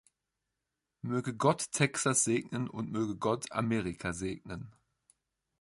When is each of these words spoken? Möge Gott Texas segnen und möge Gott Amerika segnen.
Möge 1.03 1.35
Gott 1.35 1.71
Texas 1.73 2.23
segnen 2.23 2.67
und 2.67 2.91
möge 2.91 3.17
Gott 3.17 3.51
Amerika 3.51 4.13
segnen. 4.13 4.73